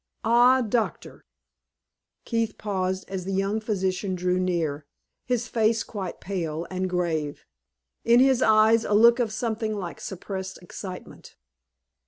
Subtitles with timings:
[0.25, 1.27] Ah, Doctor"
[2.25, 4.87] Keith paused as the young physician drew near,
[5.25, 7.45] his face quite pale and grave,
[8.03, 11.35] in his eyes a look of something like suppressed excitement.